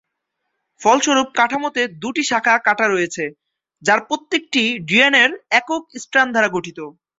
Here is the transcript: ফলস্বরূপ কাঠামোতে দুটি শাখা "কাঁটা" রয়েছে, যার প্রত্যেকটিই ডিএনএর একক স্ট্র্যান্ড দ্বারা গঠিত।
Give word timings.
ফলস্বরূপ 0.81 1.27
কাঠামোতে 1.37 1.81
দুটি 2.01 2.23
শাখা 2.23 2.53
"কাঁটা" 2.59 2.85
রয়েছে, 2.87 3.23
যার 3.81 3.99
প্রত্যেকটিই 4.07 4.69
ডিএনএর 4.87 5.31
একক 5.59 5.81
স্ট্র্যান্ড 6.01 6.31
দ্বারা 6.33 6.49
গঠিত। 6.55 6.79